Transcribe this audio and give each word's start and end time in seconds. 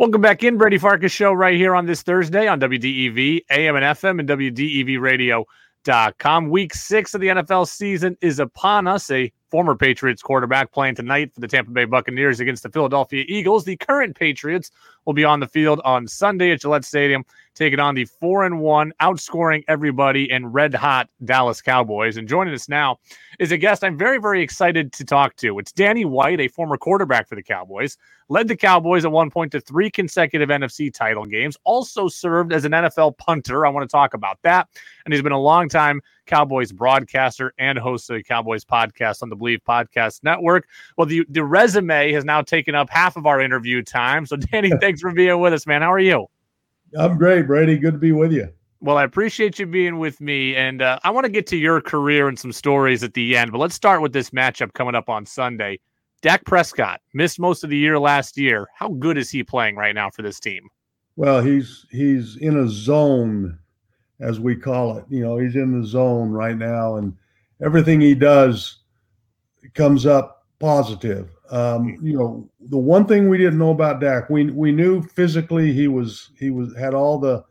Welcome 0.00 0.22
back 0.22 0.42
in, 0.42 0.56
Brady 0.56 0.78
Farkas 0.78 1.12
show 1.12 1.30
right 1.30 1.56
here 1.56 1.74
on 1.74 1.84
this 1.84 2.00
Thursday 2.00 2.48
on 2.48 2.58
WDEV, 2.58 3.42
AM 3.50 3.76
and 3.76 3.84
FM, 3.84 4.18
and 4.18 4.26
WDEVradio.com. 4.26 6.48
Week 6.48 6.72
six 6.72 7.12
of 7.12 7.20
the 7.20 7.26
NFL 7.26 7.68
season 7.68 8.16
is 8.22 8.38
upon 8.38 8.86
us. 8.86 9.10
A 9.10 9.30
former 9.50 9.76
Patriots 9.76 10.22
quarterback 10.22 10.72
playing 10.72 10.94
tonight 10.94 11.34
for 11.34 11.42
the 11.42 11.48
Tampa 11.48 11.72
Bay 11.72 11.84
Buccaneers 11.84 12.40
against 12.40 12.62
the 12.62 12.70
Philadelphia 12.70 13.26
Eagles. 13.28 13.66
The 13.66 13.76
current 13.76 14.16
Patriots 14.16 14.70
will 15.10 15.14
be 15.14 15.24
on 15.24 15.40
the 15.40 15.48
field 15.48 15.80
on 15.84 16.06
Sunday 16.06 16.52
at 16.52 16.60
Gillette 16.60 16.84
Stadium, 16.84 17.24
taking 17.56 17.80
on 17.80 17.96
the 17.96 18.04
four 18.04 18.44
and 18.44 18.60
one, 18.60 18.92
outscoring 19.00 19.64
everybody 19.66 20.30
and 20.30 20.54
red 20.54 20.72
hot 20.72 21.10
Dallas 21.24 21.60
Cowboys. 21.60 22.16
And 22.16 22.28
joining 22.28 22.54
us 22.54 22.68
now 22.68 23.00
is 23.40 23.50
a 23.50 23.58
guest 23.58 23.82
I'm 23.82 23.98
very, 23.98 24.18
very 24.18 24.40
excited 24.40 24.92
to 24.92 25.04
talk 25.04 25.34
to. 25.36 25.58
It's 25.58 25.72
Danny 25.72 26.04
White, 26.04 26.38
a 26.38 26.46
former 26.46 26.76
quarterback 26.76 27.28
for 27.28 27.34
the 27.34 27.42
Cowboys, 27.42 27.98
led 28.28 28.46
the 28.46 28.56
Cowboys 28.56 29.04
at 29.04 29.10
one 29.10 29.30
point 29.30 29.50
to 29.50 29.60
three 29.60 29.90
consecutive 29.90 30.48
NFC 30.48 30.94
title 30.94 31.24
games, 31.26 31.56
also 31.64 32.06
served 32.06 32.52
as 32.52 32.64
an 32.64 32.70
NFL 32.70 33.18
punter. 33.18 33.66
I 33.66 33.68
want 33.70 33.82
to 33.82 33.92
talk 33.92 34.14
about 34.14 34.38
that. 34.42 34.68
And 35.04 35.12
he's 35.12 35.22
been 35.22 35.32
a 35.32 35.40
long 35.40 35.68
time 35.68 36.00
Cowboys 36.30 36.70
broadcaster 36.70 37.52
and 37.58 37.76
host 37.76 38.08
of 38.08 38.16
the 38.16 38.22
Cowboys 38.22 38.64
podcast 38.64 39.20
on 39.24 39.30
the 39.30 39.36
Believe 39.36 39.58
Podcast 39.68 40.22
Network. 40.22 40.68
Well, 40.96 41.08
the, 41.08 41.26
the 41.28 41.44
resume 41.44 42.12
has 42.12 42.24
now 42.24 42.40
taken 42.40 42.76
up 42.76 42.88
half 42.88 43.16
of 43.16 43.26
our 43.26 43.40
interview 43.40 43.82
time. 43.82 44.24
So, 44.26 44.36
Danny, 44.36 44.70
thanks 44.80 44.99
for 45.00 45.12
being 45.12 45.40
with 45.40 45.52
us, 45.52 45.66
man. 45.66 45.82
How 45.82 45.92
are 45.92 45.98
you? 45.98 46.26
I'm 46.98 47.18
great, 47.18 47.46
Brady. 47.46 47.78
Good 47.78 47.92
to 47.92 47.98
be 47.98 48.12
with 48.12 48.32
you. 48.32 48.48
Well, 48.80 48.96
I 48.96 49.04
appreciate 49.04 49.58
you 49.58 49.66
being 49.66 49.98
with 49.98 50.20
me. 50.20 50.56
And 50.56 50.82
uh, 50.82 50.98
I 51.04 51.10
want 51.10 51.24
to 51.24 51.30
get 51.30 51.46
to 51.48 51.56
your 51.56 51.80
career 51.80 52.28
and 52.28 52.38
some 52.38 52.52
stories 52.52 53.02
at 53.02 53.14
the 53.14 53.36
end. 53.36 53.52
But 53.52 53.58
let's 53.58 53.74
start 53.74 54.00
with 54.00 54.12
this 54.12 54.30
matchup 54.30 54.72
coming 54.72 54.94
up 54.94 55.08
on 55.08 55.26
Sunday. 55.26 55.78
Dak 56.22 56.44
Prescott 56.44 57.00
missed 57.14 57.38
most 57.38 57.64
of 57.64 57.70
the 57.70 57.76
year 57.76 57.98
last 57.98 58.36
year. 58.36 58.68
How 58.74 58.88
good 58.88 59.16
is 59.16 59.30
he 59.30 59.42
playing 59.42 59.76
right 59.76 59.94
now 59.94 60.10
for 60.10 60.22
this 60.22 60.40
team? 60.40 60.68
Well, 61.16 61.42
he's 61.42 61.86
he's 61.90 62.36
in 62.36 62.58
a 62.58 62.68
zone 62.68 63.58
as 64.20 64.40
we 64.40 64.56
call 64.56 64.98
it. 64.98 65.04
You 65.08 65.20
know, 65.20 65.38
he's 65.38 65.56
in 65.56 65.78
the 65.78 65.86
zone 65.86 66.30
right 66.30 66.56
now, 66.56 66.96
and 66.96 67.14
everything 67.62 68.00
he 68.00 68.14
does 68.14 68.80
comes 69.74 70.06
up 70.06 70.39
positive. 70.60 71.30
Um, 71.50 71.98
you 72.00 72.16
know, 72.16 72.48
the 72.60 72.78
one 72.78 73.06
thing 73.06 73.28
we 73.28 73.38
didn't 73.38 73.58
know 73.58 73.70
about 73.70 74.00
Dak, 74.00 74.30
we 74.30 74.50
we 74.50 74.70
knew 74.70 75.02
physically 75.02 75.72
he 75.72 75.88
was 75.88 76.30
he 76.38 76.50
was 76.50 76.76
had 76.76 76.94
all 76.94 77.18
the 77.18 77.44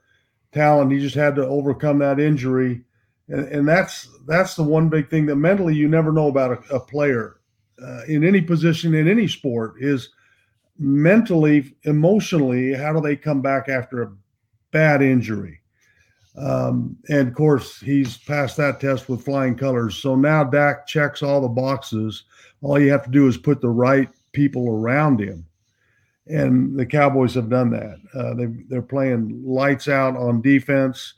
talent. 0.54 0.92
He 0.92 1.00
just 1.00 1.16
had 1.16 1.36
to 1.36 1.46
overcome 1.46 2.00
that 2.00 2.20
injury, 2.20 2.82
and, 3.28 3.46
and 3.48 3.68
that's 3.68 4.08
that's 4.26 4.56
the 4.56 4.64
one 4.64 4.88
big 4.88 5.10
thing 5.10 5.26
that 5.26 5.36
mentally 5.36 5.76
you 5.76 5.90
never 5.90 6.14
know 6.14 6.28
about 6.28 6.52
a, 6.52 6.76
a 6.76 6.80
player 6.80 7.40
uh, 7.84 8.04
in 8.08 8.24
any 8.24 8.42
position 8.42 8.94
in 8.94 9.08
any 9.08 9.28
sport 9.28 9.76
is 9.80 10.10
mentally, 10.78 11.76
emotionally, 11.84 12.74
how 12.74 12.94
do 12.94 13.02
they 13.02 13.16
come 13.16 13.42
back 13.42 13.70
after 13.70 14.02
a 14.02 14.12
bad 14.72 15.02
injury? 15.02 15.60
Um, 16.38 16.98
and 17.10 17.28
of 17.28 17.34
course, 17.34 17.80
he's 17.80 18.18
passed 18.18 18.58
that 18.58 18.80
test 18.80 19.10
with 19.10 19.26
flying 19.26 19.56
colors. 19.56 19.98
So 19.98 20.16
now 20.16 20.44
Dak 20.44 20.88
checks 20.88 21.22
all 21.22 21.42
the 21.42 21.48
boxes. 21.48 22.24
All 22.62 22.80
you 22.80 22.92
have 22.92 23.04
to 23.04 23.12
do 23.12 23.28
is 23.28 23.38
put 23.38 23.62
the 23.62 23.70
right 23.70 24.10
people 24.32 24.70
around 24.70 25.20
him. 25.20 25.46
And 26.28 26.78
the 26.78 26.86
Cowboys 26.86 27.34
have 27.34 27.50
done 27.50 27.72
that. 27.72 27.98
Uh, 28.14 28.34
they, 28.36 28.46
they're 28.68 28.82
playing 28.82 29.44
lights 29.44 29.88
out 29.88 30.16
on 30.16 30.42
defense. 30.42 31.16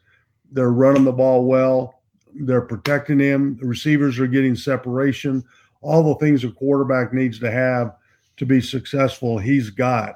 They're 0.51 0.71
running 0.71 1.03
the 1.03 1.11
ball 1.11 1.45
well. 1.45 2.01
They're 2.33 2.61
protecting 2.61 3.19
him. 3.19 3.57
The 3.57 3.67
receivers 3.67 4.19
are 4.19 4.27
getting 4.27 4.55
separation. 4.55 5.43
All 5.81 6.03
the 6.03 6.15
things 6.15 6.43
a 6.43 6.51
quarterback 6.51 7.13
needs 7.13 7.39
to 7.39 7.51
have 7.51 7.95
to 8.37 8.45
be 8.45 8.61
successful, 8.61 9.37
he's 9.37 9.69
got. 9.69 10.15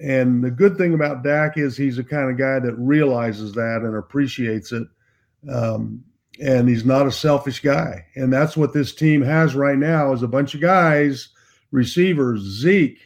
And 0.00 0.44
the 0.44 0.50
good 0.50 0.76
thing 0.76 0.94
about 0.94 1.24
Dak 1.24 1.58
is 1.58 1.76
he's 1.76 1.96
the 1.96 2.04
kind 2.04 2.30
of 2.30 2.38
guy 2.38 2.60
that 2.60 2.74
realizes 2.76 3.52
that 3.54 3.82
and 3.82 3.96
appreciates 3.96 4.72
it. 4.72 4.86
Um, 5.50 6.04
and 6.40 6.68
he's 6.68 6.84
not 6.84 7.06
a 7.06 7.12
selfish 7.12 7.60
guy. 7.60 8.06
And 8.14 8.32
that's 8.32 8.56
what 8.56 8.72
this 8.72 8.94
team 8.94 9.22
has 9.22 9.54
right 9.54 9.78
now 9.78 10.12
is 10.12 10.22
a 10.22 10.28
bunch 10.28 10.54
of 10.54 10.60
guys, 10.60 11.30
receivers, 11.72 12.40
Zeke, 12.40 13.00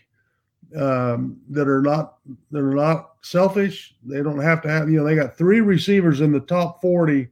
um, 0.76 1.38
that 1.50 1.68
are 1.68 1.82
not 1.82 2.16
that 2.50 2.60
are 2.60 2.74
not 2.74 3.12
selfish. 3.22 3.94
They 4.04 4.22
don't 4.22 4.40
have 4.40 4.62
to 4.62 4.68
have, 4.68 4.90
you 4.90 4.98
know, 4.98 5.04
they 5.04 5.14
got 5.14 5.36
three 5.36 5.60
receivers 5.60 6.20
in 6.20 6.32
the 6.32 6.40
top 6.40 6.80
40, 6.82 7.28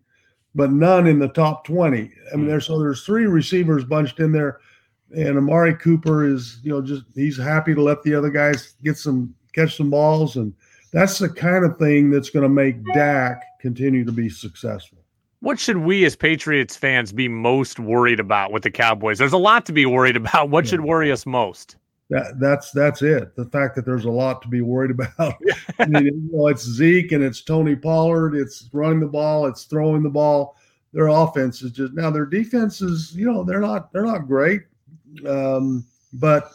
but 0.54 0.70
none 0.70 1.06
in 1.06 1.18
the 1.18 1.28
top 1.28 1.64
20. 1.64 1.98
I 1.98 2.02
mean, 2.02 2.10
hmm. 2.44 2.46
there's 2.46 2.66
so 2.66 2.78
there's 2.78 3.04
three 3.04 3.26
receivers 3.26 3.84
bunched 3.84 4.20
in 4.20 4.32
there. 4.32 4.60
And 5.14 5.36
Amari 5.36 5.74
Cooper 5.74 6.24
is, 6.24 6.60
you 6.62 6.70
know, 6.70 6.80
just 6.80 7.02
he's 7.14 7.36
happy 7.36 7.74
to 7.74 7.82
let 7.82 8.02
the 8.04 8.14
other 8.14 8.30
guys 8.30 8.74
get 8.82 8.96
some 8.96 9.34
catch 9.52 9.76
some 9.76 9.90
balls. 9.90 10.36
And 10.36 10.54
that's 10.92 11.18
the 11.18 11.28
kind 11.28 11.64
of 11.64 11.78
thing 11.78 12.10
that's 12.10 12.30
going 12.30 12.42
to 12.42 12.48
make 12.48 12.76
Dak 12.94 13.42
continue 13.60 14.04
to 14.04 14.12
be 14.12 14.28
successful. 14.28 14.98
What 15.40 15.58
should 15.58 15.78
we 15.78 16.04
as 16.04 16.16
Patriots 16.16 16.76
fans 16.76 17.12
be 17.12 17.26
most 17.26 17.78
worried 17.78 18.20
about 18.20 18.52
with 18.52 18.62
the 18.62 18.70
Cowboys? 18.70 19.18
There's 19.18 19.32
a 19.32 19.38
lot 19.38 19.64
to 19.66 19.72
be 19.72 19.86
worried 19.86 20.16
about. 20.16 20.50
What 20.50 20.66
should 20.66 20.82
worry 20.82 21.10
us 21.10 21.24
most? 21.24 21.76
That, 22.10 22.40
that's 22.40 22.72
that's 22.72 23.02
it. 23.02 23.36
The 23.36 23.46
fact 23.46 23.76
that 23.76 23.86
there's 23.86 24.04
a 24.04 24.10
lot 24.10 24.42
to 24.42 24.48
be 24.48 24.60
worried 24.60 24.90
about. 24.98 25.34
I 25.78 25.86
mean, 25.86 26.04
you 26.04 26.28
know, 26.32 26.48
it's 26.48 26.64
Zeke 26.64 27.12
and 27.12 27.22
it's 27.24 27.42
Tony 27.42 27.76
Pollard. 27.76 28.34
It's 28.34 28.68
running 28.72 29.00
the 29.00 29.06
ball. 29.06 29.46
It's 29.46 29.64
throwing 29.64 30.02
the 30.02 30.10
ball. 30.10 30.56
Their 30.92 31.06
offense 31.06 31.62
is 31.62 31.70
just 31.70 31.94
now. 31.94 32.10
Their 32.10 32.26
defense 32.26 32.82
is, 32.82 33.14
you 33.14 33.30
know, 33.30 33.44
they're 33.44 33.60
not 33.60 33.92
they're 33.92 34.04
not 34.04 34.26
great, 34.26 34.62
um, 35.26 35.86
but 36.12 36.50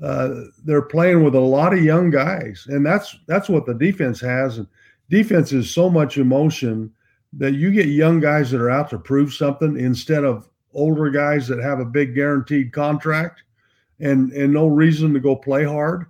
uh, 0.00 0.44
they're 0.64 0.82
playing 0.82 1.22
with 1.22 1.34
a 1.34 1.40
lot 1.40 1.72
of 1.72 1.84
young 1.84 2.10
guys, 2.10 2.66
and 2.68 2.84
that's 2.84 3.16
that's 3.26 3.48
what 3.48 3.66
the 3.66 3.74
defense 3.74 4.20
has. 4.20 4.58
And 4.58 4.66
defense 5.10 5.52
is 5.52 5.72
so 5.72 5.90
much 5.90 6.16
emotion 6.16 6.92
that 7.34 7.54
you 7.54 7.70
get 7.70 7.86
young 7.86 8.20
guys 8.20 8.50
that 8.50 8.60
are 8.60 8.70
out 8.70 8.90
to 8.90 8.98
prove 8.98 9.32
something 9.32 9.78
instead 9.78 10.24
of 10.24 10.48
older 10.74 11.10
guys 11.10 11.46
that 11.48 11.62
have 11.62 11.80
a 11.80 11.84
big 11.84 12.14
guaranteed 12.14 12.72
contract 12.72 13.42
and 14.00 14.32
and 14.32 14.52
no 14.52 14.66
reason 14.66 15.12
to 15.14 15.20
go 15.20 15.36
play 15.36 15.64
hard. 15.64 16.06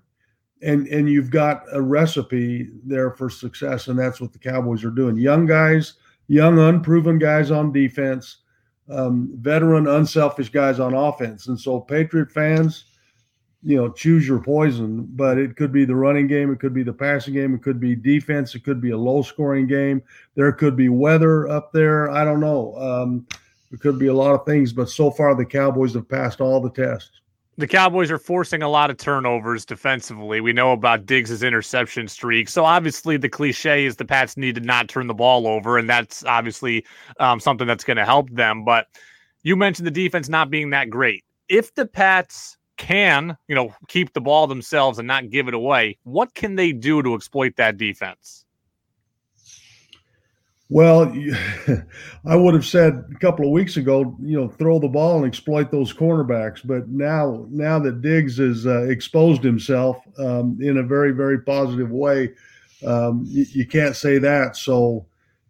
And 0.63 0.87
and 0.87 1.11
you've 1.11 1.31
got 1.31 1.65
a 1.73 1.83
recipe 1.83 2.71
there 2.85 3.11
for 3.11 3.29
success, 3.29 3.89
and 3.89 3.99
that's 3.99 4.21
what 4.21 4.33
the 4.33 4.39
Cowboys 4.39 4.85
are 4.85 4.91
doing. 4.91 5.17
Young 5.17 5.45
guys, 5.45 5.95
young 6.29 6.59
unproven 6.61 7.19
guys 7.19 7.51
on 7.51 7.73
defense, 7.73 8.39
um, 8.89 9.31
veteran 9.35 9.89
unselfish 9.89 10.51
guys 10.51 10.79
on 10.79 10.95
offense, 10.95 11.49
and 11.49 11.59
so 11.59 11.81
Patriot 11.81 12.31
fans 12.31 12.85
you 13.65 13.77
know, 13.77 13.89
choose 13.89 14.27
your 14.27 14.41
poison, 14.41 15.07
but 15.13 15.39
it 15.39 15.57
could 15.57 15.73
be 15.73 15.85
the 15.85 15.95
running 15.95 16.27
game, 16.27 16.53
it 16.53 16.59
could 16.59 16.75
be 16.75 16.83
the 16.83 16.93
passing 16.93 17.35
game, 17.35 17.55
it 17.55 17.63
could 17.63 17.79
be 17.79 17.95
defense, 17.95 18.55
it 18.55 18.65
could 18.65 18.81
be 18.81 18.91
a 18.91 18.99
low 18.99 19.23
scoring 19.23 19.67
game. 19.67 20.03
There 20.35 20.53
could 20.53 20.77
be 20.77 20.89
weather 20.89 21.49
up 21.49 21.73
there. 21.73 22.11
I 22.11 22.25
don't 22.25 22.41
know. 22.41 22.75
Um, 22.77 23.27
it 23.71 23.81
could 23.81 23.99
be 23.99 24.09
a 24.09 24.15
lot 24.15 24.35
of 24.35 24.45
things, 24.45 24.73
but 24.73 24.91
so 24.91 25.11
far 25.11 25.35
the 25.35 25.45
Cowboys 25.45 25.95
have 25.95 26.09
passed 26.09 26.41
all 26.41 26.61
the 26.61 26.71
tests. 26.71 27.21
The 27.59 27.69
Cowboys 27.69 28.11
are 28.11 28.19
forcing 28.19 28.63
a 28.63 28.69
lot 28.69 28.91
of 28.91 28.97
turnovers 28.97 29.65
defensively. 29.65 30.41
We 30.41 30.53
know 30.53 30.73
about 30.73 31.07
Diggs's 31.07 31.43
interception 31.43 32.09
streak. 32.09 32.49
So 32.49 32.65
obviously 32.65 33.19
the 33.19 33.29
cliche 33.29 33.85
is 33.85 33.97
the 33.97 34.07
Pats 34.07 34.37
need 34.37 34.55
to 34.55 34.63
not 34.63 34.89
turn 34.89 35.07
the 35.07 35.15
ball 35.15 35.47
over, 35.47 35.79
and 35.79 35.89
that's 35.89 36.25
obviously 36.25 36.85
um, 37.21 37.39
something 37.39 37.67
that's 37.67 37.85
going 37.85 37.99
to 37.99 38.07
help 38.07 38.31
them. 38.31 38.65
But 38.65 38.89
you 39.43 39.55
mentioned 39.55 39.87
the 39.87 39.93
defense 39.93 40.29
not 40.29 40.51
being 40.51 40.71
that 40.71 40.91
great. 40.91 41.25
If 41.49 41.75
the 41.75 41.87
Pats 41.87 42.57
can, 42.77 43.37
you 43.49 43.55
know, 43.55 43.75
keep 43.89 44.13
the 44.13 44.21
ball 44.21 44.47
themselves 44.47 44.99
and 44.99 45.07
not 45.07 45.31
give 45.31 45.49
it 45.49 45.55
away, 45.55 45.99
what 46.05 46.35
can 46.35 46.57
they 46.57 46.73
do 46.73 47.03
to 47.03 47.15
exploit 47.15 47.57
that 47.57 47.77
defense? 47.77 48.45
Well, 50.73 51.15
I 52.25 52.35
would 52.35 52.55
have 52.55 52.65
said 52.65 53.05
a 53.15 53.19
couple 53.19 53.45
of 53.45 53.53
weeks 53.53 53.77
ago, 53.77 54.17
you 54.23 54.41
know, 54.41 54.49
throw 54.49 54.79
the 54.79 54.89
ball 54.89 55.19
and 55.19 55.27
exploit 55.27 55.71
those 55.71 55.93
cornerbacks. 55.93 56.61
But 56.65 56.89
now, 56.89 57.47
now 57.51 57.79
that 57.81 58.01
Diggs 58.01 58.39
has 58.39 58.67
uh, 58.67 58.85
exposed 58.85 59.45
himself 59.45 59.99
um, 60.19 60.57
in 60.63 60.79
a 60.79 60.83
very, 60.83 61.13
very 61.13 61.41
positive 61.41 61.91
way, 61.91 62.31
um, 62.87 63.25
you, 63.29 63.45
you, 63.51 63.67
can't 63.67 63.95
say 63.95 64.17
that. 64.17 64.57
So, 64.57 65.05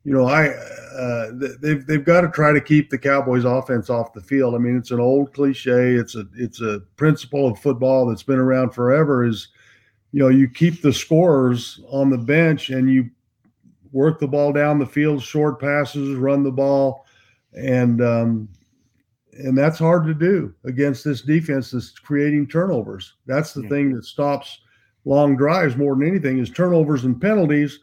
you 0.04 0.12
know, 0.12 0.26
I 0.26 0.48
uh, 0.48 1.30
they've 1.60 1.86
they've 1.86 2.04
got 2.04 2.22
to 2.22 2.28
try 2.28 2.52
to 2.52 2.60
keep 2.60 2.90
the 2.90 2.98
Cowboys' 2.98 3.44
offense 3.44 3.88
off 3.88 4.12
the 4.12 4.20
field. 4.20 4.54
I 4.54 4.58
mean, 4.58 4.76
it's 4.76 4.90
an 4.90 5.00
old 5.00 5.32
cliche. 5.32 5.94
It's 5.94 6.16
a 6.16 6.26
it's 6.34 6.60
a 6.60 6.80
principle 6.96 7.46
of 7.46 7.58
football 7.58 8.06
that's 8.06 8.22
been 8.22 8.38
around 8.38 8.70
forever. 8.70 9.24
Is 9.24 9.48
you 10.12 10.18
know, 10.18 10.28
you 10.28 10.48
keep 10.48 10.82
the 10.82 10.92
scorers 10.92 11.80
on 11.88 12.10
the 12.10 12.18
bench 12.18 12.70
and 12.70 12.90
you 12.90 13.10
work 13.92 14.18
the 14.18 14.28
ball 14.28 14.52
down 14.52 14.78
the 14.78 14.86
field, 14.86 15.22
short 15.22 15.60
passes, 15.60 16.16
run 16.16 16.42
the 16.42 16.50
ball, 16.50 17.06
and 17.54 18.02
um, 18.02 18.48
and 19.34 19.56
that's 19.56 19.78
hard 19.78 20.04
to 20.06 20.14
do 20.14 20.52
against 20.64 21.04
this 21.04 21.22
defense 21.22 21.70
that's 21.70 21.90
creating 21.90 22.48
turnovers. 22.48 23.14
That's 23.26 23.54
the 23.54 23.62
yeah. 23.62 23.68
thing 23.68 23.94
that 23.94 24.04
stops 24.04 24.60
long 25.04 25.36
drives 25.36 25.76
more 25.76 25.94
than 25.94 26.06
anything 26.06 26.38
is 26.38 26.50
turnovers 26.50 27.04
and 27.04 27.20
penalties 27.20 27.78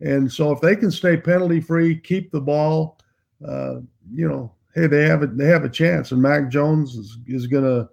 and 0.00 0.32
so 0.32 0.50
if 0.52 0.60
they 0.60 0.76
can 0.76 0.90
stay 0.90 1.16
penalty 1.16 1.60
free, 1.60 1.98
keep 1.98 2.30
the 2.30 2.40
ball, 2.40 2.98
uh, 3.46 3.76
you 4.12 4.28
know, 4.28 4.52
hey, 4.74 4.86
they 4.86 5.06
have 5.06 5.22
a 5.22 5.26
they 5.26 5.46
have 5.46 5.64
a 5.64 5.68
chance. 5.68 6.12
And 6.12 6.22
Mac 6.22 6.48
Jones 6.48 6.94
is, 6.94 7.18
is 7.26 7.46
going 7.46 7.64
to 7.64 7.88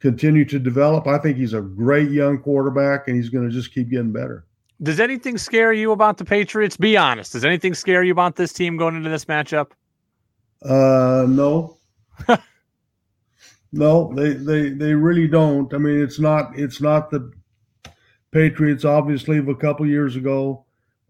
continue 0.00 0.44
to 0.46 0.58
develop. 0.58 1.06
I 1.06 1.18
think 1.18 1.36
he's 1.36 1.54
a 1.54 1.60
great 1.60 2.10
young 2.10 2.38
quarterback, 2.38 3.08
and 3.08 3.16
he's 3.16 3.28
going 3.28 3.48
to 3.48 3.54
just 3.54 3.72
keep 3.72 3.90
getting 3.90 4.12
better. 4.12 4.46
Does 4.82 4.98
anything 4.98 5.38
scare 5.38 5.72
you 5.72 5.92
about 5.92 6.18
the 6.18 6.24
Patriots? 6.24 6.76
Be 6.76 6.96
honest. 6.96 7.32
Does 7.32 7.44
anything 7.44 7.74
scare 7.74 8.02
you 8.02 8.12
about 8.12 8.36
this 8.36 8.52
team 8.52 8.76
going 8.76 8.96
into 8.96 9.08
this 9.08 9.24
matchup? 9.26 9.70
Uh, 10.62 11.26
no. 11.28 11.78
no, 13.72 14.12
they, 14.14 14.32
they 14.32 14.70
they 14.70 14.94
really 14.94 15.28
don't. 15.28 15.72
I 15.72 15.78
mean, 15.78 16.02
it's 16.02 16.18
not 16.18 16.58
it's 16.58 16.80
not 16.80 17.10
the 17.10 17.32
Patriots, 18.32 18.84
obviously, 18.84 19.38
of 19.38 19.48
a 19.48 19.54
couple 19.54 19.86
years 19.86 20.16
ago 20.16 20.63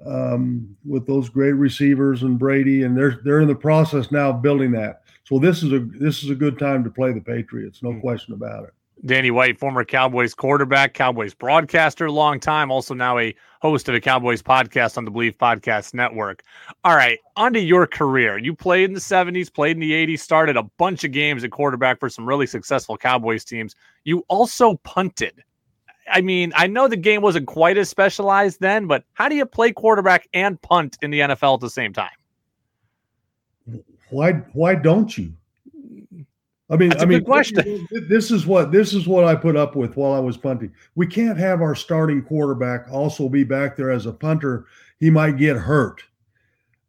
um, 0.06 0.76
with 0.84 1.06
those 1.06 1.28
great 1.28 1.52
receivers 1.52 2.22
and 2.22 2.38
Brady, 2.38 2.82
and 2.82 2.96
they're 2.96 3.20
they're 3.24 3.40
in 3.40 3.48
the 3.48 3.54
process 3.54 4.10
now 4.10 4.30
of 4.30 4.42
building 4.42 4.70
that. 4.72 5.02
So 5.24 5.38
this 5.38 5.62
is 5.62 5.72
a 5.72 5.80
this 5.80 6.22
is 6.22 6.30
a 6.30 6.34
good 6.34 6.58
time 6.58 6.84
to 6.84 6.90
play 6.90 7.12
the 7.12 7.20
Patriots, 7.20 7.82
no 7.82 7.90
mm-hmm. 7.90 8.00
question 8.00 8.34
about 8.34 8.64
it. 8.64 8.74
Danny 9.06 9.30
White, 9.30 9.58
former 9.58 9.84
Cowboys 9.84 10.34
quarterback, 10.34 10.94
Cowboys 10.94 11.34
broadcaster, 11.34 12.10
long 12.10 12.40
time, 12.40 12.70
also 12.70 12.94
now 12.94 13.18
a 13.18 13.34
host 13.60 13.88
of 13.88 13.94
a 13.94 14.00
Cowboys 14.00 14.42
podcast 14.42 14.96
on 14.96 15.04
the 15.04 15.10
Believe 15.10 15.36
Podcast 15.36 15.92
Network. 15.92 16.42
All 16.84 16.96
right, 16.96 17.18
onto 17.36 17.58
your 17.58 17.86
career. 17.86 18.38
You 18.38 18.54
played 18.54 18.84
in 18.84 18.94
the 18.94 19.00
70s, 19.00 19.52
played 19.52 19.76
in 19.76 19.80
the 19.80 19.92
80s, 19.92 20.20
started 20.20 20.56
a 20.56 20.62
bunch 20.78 21.04
of 21.04 21.12
games 21.12 21.44
at 21.44 21.50
quarterback 21.50 22.00
for 22.00 22.08
some 22.08 22.24
really 22.24 22.46
successful 22.46 22.96
Cowboys 22.96 23.44
teams. 23.44 23.74
You 24.04 24.24
also 24.28 24.76
punted. 24.84 25.42
I 26.10 26.20
mean, 26.20 26.52
I 26.54 26.66
know 26.66 26.88
the 26.88 26.96
game 26.96 27.22
wasn't 27.22 27.46
quite 27.46 27.78
as 27.78 27.88
specialized 27.88 28.60
then, 28.60 28.86
but 28.86 29.04
how 29.14 29.28
do 29.28 29.36
you 29.36 29.46
play 29.46 29.72
quarterback 29.72 30.28
and 30.34 30.60
punt 30.60 30.98
in 31.02 31.10
the 31.10 31.20
NFL 31.20 31.54
at 31.54 31.60
the 31.60 31.70
same 31.70 31.92
time? 31.92 32.10
Why 34.10 34.32
why 34.52 34.74
don't 34.74 35.16
you? 35.16 35.32
I 36.70 36.76
mean, 36.76 36.90
That's 36.90 37.02
I 37.02 37.06
mean, 37.06 37.24
question. 37.24 37.86
This 38.08 38.30
is 38.30 38.46
what 38.46 38.72
this 38.72 38.94
is 38.94 39.06
what 39.06 39.24
I 39.24 39.34
put 39.34 39.56
up 39.56 39.76
with 39.76 39.96
while 39.96 40.12
I 40.12 40.18
was 40.18 40.36
punting. 40.36 40.72
We 40.94 41.06
can't 41.06 41.38
have 41.38 41.60
our 41.60 41.74
starting 41.74 42.22
quarterback 42.22 42.90
also 42.90 43.28
be 43.28 43.44
back 43.44 43.76
there 43.76 43.90
as 43.90 44.06
a 44.06 44.12
punter. 44.12 44.66
He 44.98 45.10
might 45.10 45.36
get 45.36 45.56
hurt. 45.56 46.02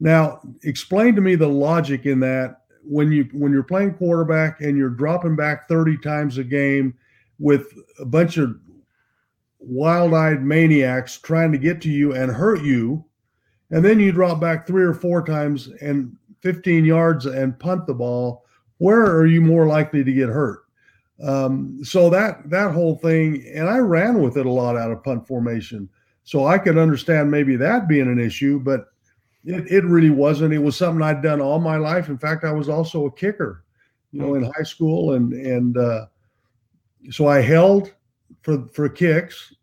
Now, 0.00 0.40
explain 0.62 1.14
to 1.16 1.20
me 1.20 1.34
the 1.34 1.48
logic 1.48 2.06
in 2.06 2.20
that 2.20 2.62
when 2.84 3.12
you 3.12 3.28
when 3.32 3.52
you're 3.52 3.62
playing 3.62 3.94
quarterback 3.94 4.60
and 4.60 4.76
you're 4.76 4.90
dropping 4.90 5.36
back 5.36 5.68
30 5.68 5.98
times 5.98 6.38
a 6.38 6.44
game 6.44 6.94
with 7.38 7.66
a 7.98 8.04
bunch 8.04 8.38
of 8.38 8.58
wild-eyed 9.66 10.42
maniacs 10.42 11.18
trying 11.18 11.52
to 11.52 11.58
get 11.58 11.80
to 11.82 11.90
you 11.90 12.14
and 12.14 12.30
hurt 12.30 12.62
you, 12.62 13.04
and 13.70 13.84
then 13.84 14.00
you 14.00 14.12
drop 14.12 14.40
back 14.40 14.66
three 14.66 14.84
or 14.84 14.94
four 14.94 15.24
times 15.24 15.68
and 15.80 16.16
15 16.40 16.84
yards 16.84 17.26
and 17.26 17.58
punt 17.58 17.86
the 17.86 17.94
ball 17.94 18.46
where 18.78 19.04
are 19.04 19.26
you 19.26 19.40
more 19.40 19.66
likely 19.66 20.04
to 20.04 20.12
get 20.12 20.28
hurt? 20.28 20.64
Um, 21.22 21.82
so 21.82 22.10
that 22.10 22.48
that 22.50 22.72
whole 22.72 22.96
thing, 22.96 23.44
and 23.54 23.68
I 23.68 23.78
ran 23.78 24.20
with 24.20 24.36
it 24.36 24.46
a 24.46 24.50
lot 24.50 24.76
out 24.76 24.90
of 24.90 25.02
punt 25.02 25.26
formation, 25.26 25.88
so 26.24 26.46
I 26.46 26.58
could 26.58 26.76
understand 26.76 27.30
maybe 27.30 27.56
that 27.56 27.88
being 27.88 28.10
an 28.10 28.18
issue, 28.18 28.60
but 28.60 28.88
it, 29.44 29.66
it 29.70 29.84
really 29.84 30.10
wasn't. 30.10 30.52
It 30.52 30.58
was 30.58 30.76
something 30.76 31.02
I'd 31.02 31.22
done 31.22 31.40
all 31.40 31.58
my 31.58 31.76
life. 31.76 32.08
In 32.08 32.18
fact, 32.18 32.44
I 32.44 32.52
was 32.52 32.68
also 32.68 33.06
a 33.06 33.12
kicker, 33.12 33.64
you 34.12 34.20
know, 34.20 34.34
in 34.34 34.44
high 34.44 34.62
school, 34.62 35.14
and 35.14 35.32
and 35.32 35.78
uh, 35.78 36.06
so 37.10 37.28
I 37.28 37.40
held 37.40 37.94
for 38.42 38.66
for 38.74 38.88
kicks. 38.90 39.54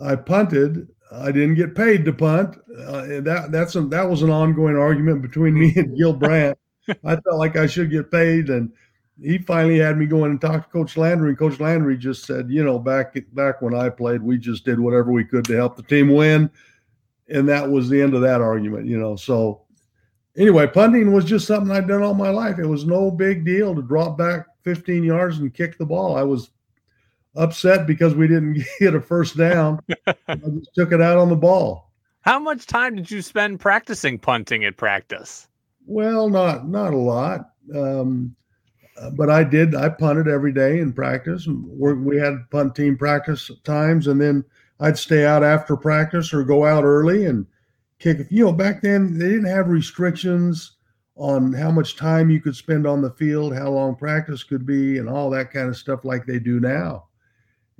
I 0.00 0.16
punted. 0.16 0.88
I 1.12 1.32
didn't 1.32 1.56
get 1.56 1.74
paid 1.74 2.04
to 2.04 2.12
punt. 2.12 2.56
Uh, 2.86 3.20
that 3.22 3.48
that's 3.50 3.74
a, 3.74 3.82
that 3.82 4.08
was 4.08 4.22
an 4.22 4.30
ongoing 4.30 4.76
argument 4.76 5.22
between 5.22 5.54
me 5.54 5.72
and 5.76 5.96
Gil 5.96 6.12
Brandt 6.12 6.56
I 7.04 7.16
felt 7.16 7.38
like 7.38 7.56
I 7.56 7.66
should 7.66 7.90
get 7.90 8.10
paid, 8.10 8.50
and 8.50 8.72
he 9.20 9.38
finally 9.38 9.78
had 9.78 9.98
me 9.98 10.06
going 10.06 10.30
and 10.30 10.40
talk 10.40 10.64
to 10.64 10.70
Coach 10.70 10.96
Landry, 10.96 11.30
and 11.30 11.38
Coach 11.38 11.60
Landry 11.60 11.96
just 11.96 12.24
said, 12.24 12.50
you 12.50 12.64
know, 12.64 12.78
back 12.78 13.16
back 13.32 13.62
when 13.62 13.74
I 13.74 13.88
played, 13.88 14.22
we 14.22 14.38
just 14.38 14.64
did 14.64 14.80
whatever 14.80 15.12
we 15.12 15.24
could 15.24 15.44
to 15.46 15.56
help 15.56 15.76
the 15.76 15.82
team 15.82 16.08
win, 16.08 16.50
and 17.28 17.48
that 17.48 17.68
was 17.68 17.88
the 17.88 18.00
end 18.00 18.14
of 18.14 18.22
that 18.22 18.40
argument, 18.40 18.86
you 18.86 18.98
know. 18.98 19.16
So 19.16 19.62
anyway, 20.36 20.66
punting 20.66 21.12
was 21.12 21.24
just 21.24 21.46
something 21.46 21.70
I'd 21.70 21.88
done 21.88 22.02
all 22.02 22.14
my 22.14 22.30
life. 22.30 22.58
It 22.58 22.66
was 22.66 22.86
no 22.86 23.10
big 23.10 23.44
deal 23.44 23.74
to 23.74 23.82
drop 23.82 24.16
back 24.18 24.46
15 24.64 25.04
yards 25.04 25.38
and 25.38 25.52
kick 25.52 25.78
the 25.78 25.86
ball. 25.86 26.16
I 26.16 26.22
was 26.22 26.50
upset 27.36 27.86
because 27.86 28.14
we 28.14 28.28
didn't 28.28 28.62
get 28.80 28.94
a 28.94 29.00
first 29.00 29.36
down. 29.36 29.80
I 30.06 30.34
just 30.34 30.74
took 30.74 30.92
it 30.92 31.00
out 31.00 31.18
on 31.18 31.28
the 31.28 31.36
ball. 31.36 31.90
How 32.22 32.38
much 32.38 32.66
time 32.66 32.96
did 32.96 33.10
you 33.10 33.22
spend 33.22 33.60
practicing 33.60 34.18
punting 34.18 34.64
at 34.64 34.76
practice? 34.76 35.48
Well, 35.86 36.28
not 36.28 36.68
not 36.68 36.92
a 36.92 36.98
lot, 36.98 37.50
um, 37.74 38.36
but 39.12 39.30
I 39.30 39.42
did. 39.42 39.74
I 39.74 39.88
punted 39.88 40.28
every 40.28 40.52
day 40.52 40.80
in 40.80 40.92
practice. 40.92 41.46
we 41.48 42.18
had 42.18 42.48
punt 42.50 42.76
team 42.76 42.98
practice 42.98 43.50
times, 43.64 44.06
and 44.06 44.20
then 44.20 44.44
I'd 44.80 44.98
stay 44.98 45.24
out 45.24 45.42
after 45.42 45.76
practice 45.76 46.34
or 46.34 46.44
go 46.44 46.66
out 46.66 46.84
early 46.84 47.24
and 47.24 47.46
kick. 47.98 48.26
You 48.30 48.44
know, 48.44 48.52
back 48.52 48.82
then 48.82 49.18
they 49.18 49.28
didn't 49.28 49.46
have 49.46 49.68
restrictions 49.68 50.76
on 51.16 51.52
how 51.52 51.70
much 51.70 51.96
time 51.96 52.30
you 52.30 52.40
could 52.40 52.56
spend 52.56 52.86
on 52.86 53.02
the 53.02 53.10
field, 53.10 53.54
how 53.54 53.70
long 53.70 53.96
practice 53.96 54.42
could 54.42 54.66
be, 54.66 54.98
and 54.98 55.08
all 55.08 55.30
that 55.30 55.50
kind 55.50 55.68
of 55.68 55.76
stuff 55.76 56.04
like 56.04 56.26
they 56.26 56.38
do 56.38 56.60
now. 56.60 57.06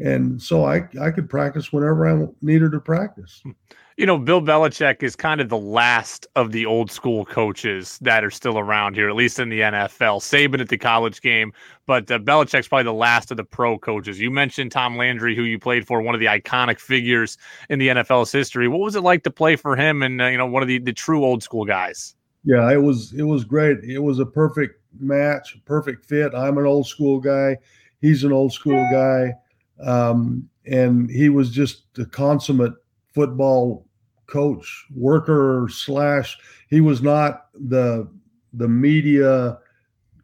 And 0.03 0.41
so 0.41 0.65
I 0.65 0.89
I 1.01 1.11
could 1.11 1.29
practice 1.29 1.73
whenever 1.73 2.09
I 2.09 2.27
needed 2.43 2.73
to 2.73 2.81
practice. 2.81 3.41
Hmm 3.43 3.51
you 4.01 4.07
know, 4.07 4.17
Bill 4.17 4.41
Belichick 4.41 5.03
is 5.03 5.15
kind 5.15 5.43
of 5.43 5.51
the 5.51 5.59
last 5.59 6.27
of 6.35 6.53
the 6.53 6.65
old 6.65 6.91
school 6.91 7.27
coaches 7.27 7.99
that 8.01 8.25
are 8.25 8.31
still 8.31 8.59
around 8.59 8.95
here, 8.95 9.11
at 9.11 9.15
least 9.15 9.39
in 9.39 9.51
the 9.51 9.61
NFL. 9.61 10.23
Saban 10.23 10.59
at 10.59 10.71
the 10.71 10.79
college 10.79 11.21
game, 11.21 11.53
but 11.85 12.11
uh, 12.11 12.19
Belichick's 12.19 12.67
probably 12.67 12.85
the 12.85 12.95
last 12.95 13.31
of 13.31 13.37
the 13.37 13.45
pro 13.45 13.79
coaches. 13.79 14.19
You 14.19 14.31
mentioned 14.31 14.73
Tom 14.73 14.97
Landry, 14.97 15.37
who 15.37 15.43
you 15.43 15.59
played 15.59 15.87
for, 15.87 16.01
one 16.01 16.15
of 16.15 16.21
the 16.21 16.29
iconic 16.29 16.81
figures 16.81 17.37
in 17.69 17.79
the 17.79 17.89
NFL's 17.89 18.33
history. 18.33 18.69
What 18.69 18.81
was 18.81 18.97
it 18.97 19.03
like 19.03 19.23
to 19.25 19.31
play 19.31 19.55
for 19.55 19.77
him 19.77 20.03
and, 20.03 20.23
uh, 20.23 20.29
you 20.29 20.39
know, 20.39 20.47
one 20.47 20.63
of 20.63 20.69
the, 20.69 20.79
the 20.79 20.95
true 20.95 21.23
old 21.23 21.43
school 21.43 21.67
guys? 21.67 22.17
Yeah, 22.43 22.73
it 22.73 22.83
was 22.83 23.13
it 23.13 23.25
was 23.25 23.45
great. 23.45 23.85
It 23.85 23.99
was 23.99 24.19
a 24.19 24.25
perfect 24.25 24.81
match, 24.99 25.59
perfect 25.67 26.07
fit. 26.07 26.33
I'm 26.35 26.57
an 26.57 26.65
old 26.65 26.87
school 26.87 27.21
guy. 27.21 27.59
He's 28.01 28.25
an 28.25 28.33
old 28.33 28.55
school 28.55 28.89
guy. 28.91 29.35
Um, 29.83 30.49
and 30.67 31.11
he 31.11 31.29
was 31.29 31.51
just 31.51 31.85
a 31.99 32.05
consummate 32.05 32.75
football 33.15 33.87
coach, 34.27 34.87
worker 34.95 35.69
slash. 35.71 36.39
He 36.69 36.81
was 36.81 37.03
not 37.03 37.47
the 37.55 38.09
the 38.53 38.69
media 38.69 39.59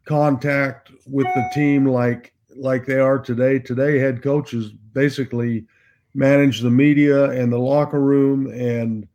contact 0.05 0.91
with 1.05 1.27
the 1.27 1.49
team 1.53 1.85
like 1.85 2.33
like 2.55 2.85
they 2.85 2.99
are 2.99 3.19
today. 3.19 3.59
Today, 3.59 3.99
head 3.99 4.21
coaches 4.21 4.71
basically 4.93 5.65
manage 6.13 6.61
the 6.61 6.71
media 6.71 7.29
and 7.29 7.51
the 7.51 7.59
locker 7.59 7.99
room 7.99 8.47
and 8.47 9.07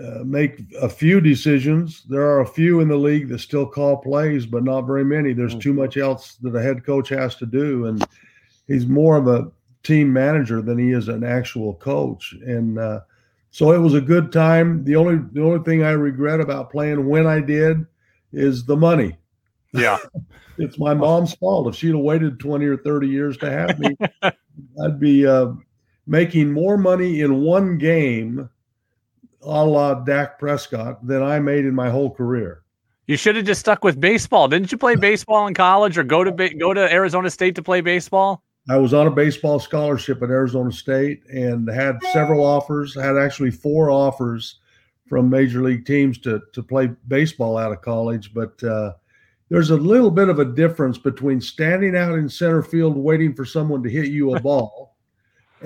uh, 0.00 0.24
make 0.24 0.60
a 0.80 0.88
few 0.88 1.20
decisions. 1.20 2.04
There 2.08 2.22
are 2.22 2.40
a 2.40 2.46
few 2.46 2.80
in 2.80 2.88
the 2.88 2.96
league 2.96 3.28
that 3.28 3.40
still 3.40 3.66
call 3.66 3.96
plays, 3.96 4.46
but 4.46 4.64
not 4.64 4.82
very 4.82 5.04
many. 5.04 5.32
There's 5.32 5.56
too 5.56 5.72
much 5.72 5.96
else 5.96 6.34
that 6.42 6.54
a 6.54 6.62
head 6.62 6.84
coach 6.84 7.08
has 7.10 7.36
to 7.36 7.46
do, 7.46 7.86
and 7.86 8.04
he's 8.66 8.86
more 8.86 9.16
of 9.16 9.26
a 9.28 9.50
team 9.82 10.12
manager 10.12 10.62
than 10.62 10.78
he 10.78 10.92
is 10.92 11.08
an 11.08 11.24
actual 11.24 11.74
coach. 11.74 12.34
And 12.44 12.78
uh, 12.78 13.00
so 13.50 13.72
it 13.72 13.78
was 13.78 13.94
a 13.94 14.00
good 14.00 14.32
time. 14.32 14.84
The 14.84 14.96
only 14.96 15.20
the 15.32 15.42
only 15.42 15.62
thing 15.62 15.82
I 15.82 15.90
regret 15.90 16.40
about 16.40 16.70
playing 16.70 17.06
when 17.06 17.26
I 17.26 17.40
did 17.40 17.86
is 18.32 18.64
the 18.64 18.76
money. 18.76 19.16
Yeah. 19.72 19.98
it's 20.58 20.78
my 20.78 20.94
mom's 20.94 21.34
fault. 21.34 21.68
If 21.68 21.76
she'd 21.76 21.88
have 21.88 21.98
waited 21.98 22.40
20 22.40 22.64
or 22.66 22.76
30 22.76 23.08
years 23.08 23.36
to 23.38 23.50
have 23.50 23.78
me, 23.78 23.96
I'd 24.84 25.00
be 25.00 25.26
uh, 25.26 25.52
making 26.06 26.52
more 26.52 26.76
money 26.76 27.20
in 27.20 27.42
one 27.42 27.78
game 27.78 28.48
a 29.42 29.64
la 29.64 29.94
Dak 29.94 30.38
Prescott 30.38 31.06
than 31.06 31.22
I 31.22 31.38
made 31.38 31.64
in 31.64 31.74
my 31.74 31.90
whole 31.90 32.10
career. 32.10 32.62
You 33.06 33.16
should 33.18 33.36
have 33.36 33.44
just 33.44 33.60
stuck 33.60 33.84
with 33.84 34.00
baseball. 34.00 34.48
Didn't 34.48 34.72
you 34.72 34.78
play 34.78 34.94
baseball 34.96 35.46
in 35.46 35.54
college 35.54 35.98
or 35.98 36.04
go 36.04 36.24
to 36.24 36.48
go 36.54 36.72
to 36.72 36.92
Arizona 36.92 37.30
State 37.30 37.54
to 37.56 37.62
play 37.62 37.80
baseball? 37.80 38.42
I 38.68 38.76
was 38.78 38.94
on 38.94 39.06
a 39.06 39.10
baseball 39.10 39.58
scholarship 39.58 40.22
at 40.22 40.30
Arizona 40.30 40.72
State 40.72 41.22
and 41.26 41.68
had 41.68 41.98
several 42.12 42.44
offers. 42.44 42.96
I 42.96 43.04
had 43.04 43.16
actually 43.16 43.50
four 43.50 43.90
offers 43.90 44.60
from 45.06 45.28
major 45.28 45.62
league 45.62 45.84
teams 45.84 46.18
to 46.18 46.40
to 46.52 46.62
play 46.62 46.90
baseball 47.08 47.58
out 47.58 47.72
of 47.72 47.82
college, 47.82 48.32
but 48.32 48.62
uh, 48.64 48.94
there's 49.50 49.70
a 49.70 49.76
little 49.76 50.10
bit 50.10 50.30
of 50.30 50.38
a 50.38 50.44
difference 50.44 50.96
between 50.96 51.40
standing 51.40 51.94
out 51.94 52.18
in 52.18 52.28
center 52.28 52.62
field 52.62 52.96
waiting 52.96 53.34
for 53.34 53.44
someone 53.44 53.82
to 53.82 53.90
hit 53.90 54.06
you 54.06 54.34
a 54.34 54.40
ball 54.42 54.96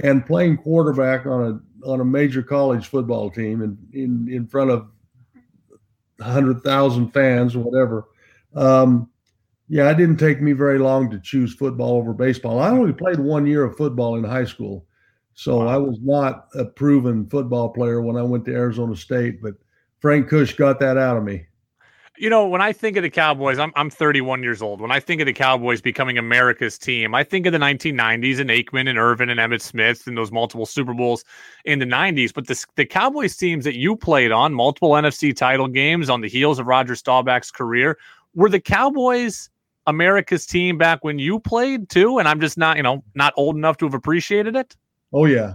and 0.03 0.27
playing 0.27 0.57
quarterback 0.57 1.27
on 1.27 1.43
a 1.43 1.89
on 1.89 2.01
a 2.01 2.05
major 2.05 2.43
college 2.43 2.89
football 2.89 3.31
team 3.31 3.63
in 3.63 3.79
in, 3.93 4.29
in 4.29 4.47
front 4.47 4.71
of 4.71 4.89
hundred 6.21 6.63
thousand 6.63 7.13
fans 7.13 7.55
or 7.55 7.61
whatever. 7.61 8.09
Um, 8.57 9.09
yeah, 9.69 9.91
it 9.91 9.97
didn't 9.97 10.17
take 10.17 10.41
me 10.41 10.53
very 10.53 10.79
long 10.79 11.11
to 11.11 11.21
choose 11.21 11.55
football 11.55 11.97
over 11.97 12.15
baseball. 12.15 12.59
I 12.59 12.71
only 12.71 12.93
played 12.93 13.21
one 13.21 13.47
year 13.47 13.65
of 13.65 13.77
football 13.77 14.17
in 14.17 14.25
high 14.25 14.47
school, 14.47 14.87
so 15.35 15.59
wow. 15.59 15.69
I 15.69 15.77
was 15.77 15.99
not 16.03 16.49
a 16.55 16.65
proven 16.65 17.29
football 17.29 17.69
player 17.69 18.01
when 18.01 18.17
I 18.17 18.23
went 18.23 18.47
to 18.47 18.55
Arizona 18.55 18.97
State. 18.97 19.43
But 19.43 19.55
Frank 20.01 20.29
Kush 20.29 20.55
got 20.55 20.81
that 20.81 20.97
out 20.97 21.19
of 21.19 21.25
me. 21.25 21.45
You 22.17 22.31
know, 22.31 22.49
when 22.49 22.61
I 22.61 22.73
think 22.73 22.97
of 22.97 23.03
the 23.03 23.11
Cowboys, 23.11 23.59
I'm 23.59 23.71
I'm 23.77 23.91
31 23.91 24.43
years 24.43 24.63
old. 24.63 24.81
When 24.81 24.91
I 24.91 25.01
think 25.01 25.21
of 25.21 25.27
the 25.27 25.35
Cowboys 25.35 25.83
becoming 25.83 26.17
America's 26.17 26.79
team, 26.79 27.15
I 27.15 27.23
think 27.23 27.45
of 27.45 27.53
the 27.53 27.59
1990s 27.59 28.41
and 28.41 28.51
Aikman 28.51 28.89
and 28.89 28.99
Irvin 28.99 29.29
and 29.29 29.39
Emmitt 29.39 29.61
Smith 29.61 30.07
and 30.07 30.17
those 30.17 30.33
multiple 30.33 30.67
Super 30.67 30.95
Bowls 30.95 31.25
in 31.67 31.79
the 31.79 31.85
90s. 31.85 32.33
But 32.33 32.47
the 32.47 32.65
the 32.77 32.87
Cowboys 32.87 33.37
teams 33.37 33.65
that 33.67 33.77
you 33.77 33.97
played 33.97 34.33
on, 34.33 34.55
multiple 34.55 34.93
NFC 34.93 35.37
title 35.37 35.69
games 35.69 36.09
on 36.09 36.23
the 36.23 36.29
heels 36.29 36.59
of 36.59 36.67
Roger 36.67 36.95
Staubach's 36.95 37.51
career, 37.51 37.99
were 38.35 38.49
the 38.49 38.61
Cowboys 38.61 39.51
America's 39.89 40.47
team 40.47 40.79
back 40.79 41.03
when 41.03 41.19
you 41.19 41.41
played 41.41 41.89
too? 41.89 42.19
And 42.19 42.29
I'm 42.29 42.41
just 42.41 42.57
not, 42.57 42.77
you 42.77 42.83
know, 42.83 43.03
not 43.15 43.33
old 43.37 43.57
enough 43.57 43.79
to 43.79 43.87
have 43.87 43.95
appreciated 43.95 44.55
it. 44.55 44.77
Oh 45.13 45.25
yeah, 45.25 45.55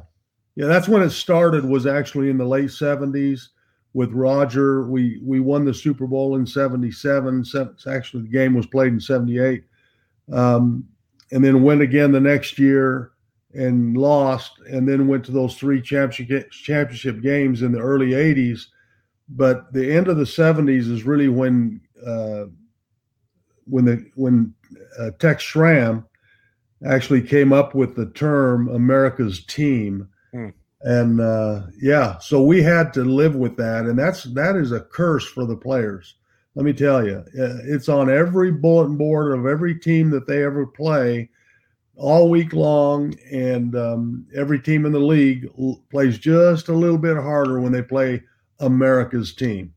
yeah. 0.56 0.66
That's 0.66 0.88
when 0.88 1.02
it 1.04 1.12
started. 1.12 1.64
Was 1.64 1.86
actually 1.86 2.30
in 2.30 2.38
the 2.38 2.46
late 2.46 2.70
70s 2.70 3.50
with 3.94 4.12
Roger. 4.12 4.84
We 4.84 5.20
we 5.24 5.40
won 5.40 5.66
the 5.66 5.74
Super 5.74 6.08
Bowl 6.08 6.36
in 6.36 6.46
'77. 6.46 7.46
Actually, 7.88 8.24
the 8.24 8.30
game 8.30 8.54
was 8.54 8.66
played 8.66 8.94
in 8.94 9.00
'78, 9.00 9.64
um, 10.32 10.88
and 11.32 11.44
then 11.44 11.64
went 11.64 11.82
again 11.82 12.12
the 12.12 12.20
next 12.20 12.60
year 12.60 13.12
and 13.54 13.96
lost, 13.96 14.54
and 14.68 14.88
then 14.88 15.08
went 15.08 15.24
to 15.26 15.32
those 15.32 15.56
three 15.56 15.82
championship 15.82 16.52
championship 16.52 17.22
games 17.22 17.62
in 17.62 17.72
the 17.72 17.80
early 17.80 18.12
'80s. 18.12 18.66
But 19.30 19.72
the 19.74 19.96
end 19.96 20.08
of 20.08 20.18
the 20.18 20.24
'70s 20.24 20.92
is 20.92 21.04
really 21.04 21.30
when 21.30 21.80
uh, 22.06 22.46
when 23.66 23.86
the 23.86 24.06
when 24.16 24.54
uh, 25.00 25.12
Tex 25.20 25.44
Schramm 25.44 26.06
actually 26.86 27.22
came 27.22 27.54
up 27.54 27.74
with 27.74 27.96
the 27.96 28.08
term 28.08 28.68
America's 28.70 29.46
team. 29.46 30.10
Hmm 30.32 30.50
and 30.84 31.22
uh, 31.22 31.62
yeah, 31.82 32.18
so 32.20 32.42
we 32.42 32.62
had 32.62 32.94
to 32.94 33.06
live 33.06 33.36
with 33.36 33.56
that, 33.58 33.86
and 33.86 33.98
that's 33.98 34.24
that 34.24 34.58
is 34.58 34.72
a 34.72 34.82
curse 34.82 35.26
for 35.26 35.46
the 35.46 35.56
players. 35.56 36.16
Let 36.56 36.66
me 36.66 36.74
tell 36.74 37.06
you, 37.06 37.24
uh, 37.40 37.58
it's 37.64 37.90
on 37.90 38.12
every 38.12 38.52
bulletin 38.52 38.98
board 38.98 39.38
of 39.38 39.46
every 39.46 39.80
team 39.80 40.10
that 40.12 40.28
they 40.28 40.44
ever 40.44 40.68
play, 40.68 41.30
all 41.96 42.30
week 42.30 42.52
long, 42.52 43.16
and 43.32 43.76
um, 43.76 44.28
every 44.36 44.60
team 44.60 44.86
in 44.86 44.92
the 44.92 45.00
league 45.00 45.50
plays 45.90 46.18
just 46.18 46.68
a 46.68 46.74
little 46.74 46.98
bit 46.98 47.16
harder 47.16 47.62
when 47.62 47.72
they 47.72 47.82
play 47.82 48.22
America's 48.60 49.34
team. 49.34 49.74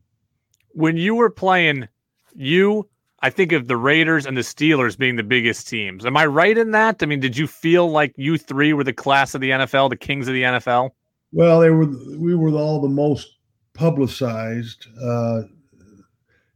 When 0.71 0.97
you 0.97 1.15
were 1.15 1.31
playing, 1.31 1.87
you 2.35 2.89
I 3.21 3.29
think 3.31 3.51
of 3.51 3.67
the 3.67 3.77
Raiders 3.77 4.25
and 4.25 4.37
the 4.37 4.41
Steelers 4.41 4.97
being 4.97 5.15
the 5.15 5.23
biggest 5.23 5.67
teams. 5.67 6.05
Am 6.05 6.15
I 6.15 6.27
right 6.27 6.57
in 6.57 6.71
that? 6.71 7.01
I 7.01 7.07
mean, 7.07 7.19
did 7.19 7.35
you 7.35 7.47
feel 7.47 7.89
like 7.89 8.13
you 8.15 8.37
three 8.37 8.73
were 8.73 8.83
the 8.83 8.93
class 8.93 9.33
of 9.33 9.41
the 9.41 9.49
NFL, 9.49 9.89
the 9.89 9.95
kings 9.95 10.27
of 10.27 10.35
the 10.35 10.43
NFL? 10.43 10.91
Well, 11.31 11.59
they 11.59 11.71
were. 11.71 11.87
We 12.17 12.35
were 12.35 12.51
all 12.51 12.79
the 12.79 12.87
most 12.87 13.37
publicized, 13.73 14.87
uh, 15.03 15.41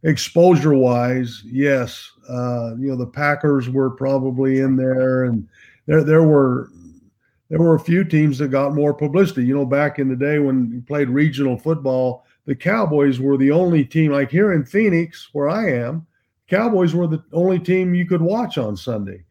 exposure 0.03 0.73
wise. 0.75 1.41
Yes, 1.45 2.09
uh, 2.29 2.75
you 2.77 2.89
know 2.89 2.95
the 2.95 3.07
Packers 3.07 3.69
were 3.69 3.89
probably 3.89 4.59
in 4.59 4.75
there, 4.75 5.25
and 5.25 5.47
there 5.87 6.03
there 6.03 6.23
were 6.23 6.69
there 7.49 7.59
were 7.59 7.75
a 7.75 7.79
few 7.79 8.03
teams 8.03 8.37
that 8.37 8.47
got 8.47 8.75
more 8.75 8.93
publicity. 8.93 9.45
You 9.45 9.55
know, 9.55 9.65
back 9.65 9.99
in 9.99 10.07
the 10.07 10.15
day 10.15 10.39
when 10.39 10.69
we 10.69 10.79
played 10.79 11.09
regional 11.09 11.57
football, 11.57 12.23
the 12.45 12.55
Cowboys 12.55 13.19
were 13.19 13.35
the 13.35 13.51
only 13.51 13.83
team. 13.83 14.11
Like 14.11 14.31
here 14.31 14.53
in 14.53 14.63
Phoenix, 14.63 15.29
where 15.33 15.49
I 15.49 15.69
am, 15.71 16.07
Cowboys 16.51 16.93
were 16.93 17.07
the 17.07 17.23
only 17.31 17.57
team 17.57 17.93
you 17.93 18.05
could 18.05 18.21
watch 18.21 18.57
on 18.57 18.75
Sunday. 18.75 19.23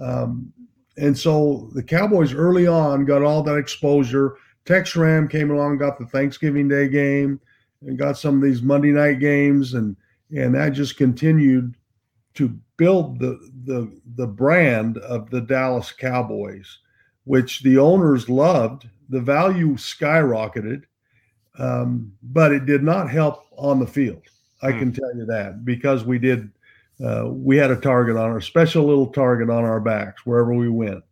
Um, 0.00 0.50
and 0.96 1.16
so 1.16 1.68
the 1.74 1.82
Cowboys 1.82 2.32
early 2.32 2.66
on 2.66 3.04
got 3.04 3.20
all 3.20 3.42
that 3.42 3.58
exposure. 3.58 4.36
Tex 4.64 4.88
Schramm 4.88 5.28
came 5.28 5.50
along, 5.50 5.76
got 5.76 5.98
the 5.98 6.06
Thanksgiving 6.06 6.68
Day 6.68 6.88
game, 6.88 7.38
and 7.82 7.98
got 7.98 8.16
some 8.16 8.36
of 8.36 8.42
these 8.42 8.62
Monday 8.62 8.90
night 8.90 9.20
games, 9.20 9.74
and 9.74 9.94
and 10.34 10.54
that 10.54 10.70
just 10.70 10.96
continued 10.96 11.76
to 12.34 12.58
build 12.78 13.18
the 13.18 13.38
the 13.64 13.92
the 14.16 14.26
brand 14.26 14.96
of 14.96 15.28
the 15.28 15.42
Dallas 15.42 15.92
Cowboys, 15.92 16.78
which 17.24 17.62
the 17.62 17.76
owners 17.76 18.30
loved. 18.30 18.88
The 19.10 19.20
value 19.20 19.74
skyrocketed, 19.74 20.84
um, 21.58 22.14
but 22.22 22.50
it 22.50 22.64
did 22.64 22.82
not 22.82 23.10
help 23.10 23.44
on 23.58 23.78
the 23.78 23.86
field. 23.86 24.22
I 24.62 24.72
hmm. 24.72 24.78
can 24.78 24.92
tell 24.94 25.14
you 25.14 25.26
that 25.26 25.66
because 25.66 26.04
we 26.04 26.18
did 26.18 26.50
uh, 27.04 27.28
we 27.28 27.56
had 27.56 27.70
a 27.70 27.76
target 27.76 28.16
on 28.16 28.30
our 28.30 28.40
special 28.40 28.84
little 28.84 29.08
target 29.08 29.50
on 29.50 29.64
our 29.64 29.80
backs 29.80 30.24
wherever 30.24 30.54
we 30.54 30.68
went. 30.68 31.02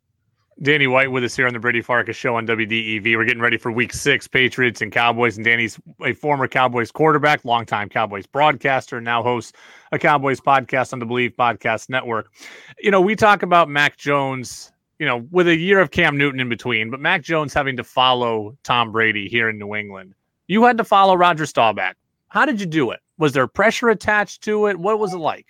Danny 0.63 0.87
White 0.87 1.11
with 1.11 1.25
us 1.25 1.35
here 1.35 1.47
on 1.47 1.55
the 1.55 1.59
Brady 1.59 1.81
Farkas 1.81 2.17
show 2.17 2.37
on 2.37 2.47
WDEV. 2.47 3.17
We're 3.17 3.25
getting 3.25 3.41
ready 3.41 3.57
for 3.57 3.73
week 3.73 3.95
six, 3.95 4.29
Patriots 4.29 4.83
and 4.83 4.93
Cowboys. 4.93 5.37
And 5.37 5.45
Danny's 5.45 5.81
a 6.05 6.13
former 6.13 6.47
Cowboys 6.47 6.91
quarterback, 6.91 7.47
longtime 7.47 7.89
Cowboys 7.89 8.27
broadcaster, 8.27 9.01
now 9.01 9.23
hosts 9.23 9.55
a 9.91 9.99
Cowboys 9.99 10.39
podcast 10.39 10.93
on 10.93 10.99
the 10.99 11.07
Believe 11.07 11.33
Podcast 11.33 11.89
Network. 11.89 12.31
You 12.79 12.91
know, 12.91 13.01
we 13.01 13.17
talk 13.17 13.43
about 13.43 13.71
Mac 13.71 13.97
Jones, 13.97 14.71
you 14.99 15.07
know, 15.07 15.27
with 15.31 15.49
a 15.49 15.57
year 15.57 15.81
of 15.81 15.93
Cam 15.93 16.19
Newton 16.19 16.41
in 16.41 16.51
between, 16.51 16.91
but 16.91 17.01
Mac 17.01 17.23
Jones 17.23 17.55
having 17.55 17.79
to 17.79 17.85
follow 17.85 18.55
Tom 18.63 18.93
Brady 18.93 19.29
here 19.29 19.49
in 19.49 19.59
New 19.59 19.75
England. 19.75 20.15
You 20.47 20.63
had 20.65 20.77
to 20.77 20.85
follow 20.85 21.15
Roger 21.15 21.47
Staubach. 21.47 21.97
How 22.29 22.45
did 22.45 22.61
you 22.61 22.67
do 22.67 22.91
it? 22.91 23.01
Was 23.17 23.33
there 23.33 23.47
pressure 23.47 23.89
attached 23.89 24.43
to 24.45 24.67
it? 24.67 24.79
What 24.79 24.99
was 24.99 25.15
it 25.15 25.19
like? 25.19 25.47